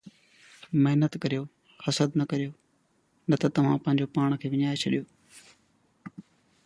محنت 0.83 1.13
ڪريو، 1.23 1.43
حسد 1.85 2.09
نه 2.19 2.25
ڪريو، 2.31 2.51
نه 3.29 3.35
ته 3.41 3.47
توهان 3.55 3.77
پنهنجو 3.83 4.11
پاڻ 4.15 4.29
کي 4.41 4.47
وڃائي 4.53 4.75
ڇڏيو 4.81 5.03